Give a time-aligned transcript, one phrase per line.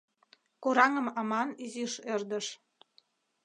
[0.63, 2.47] Кораҥым аман изиш ӧрдыш...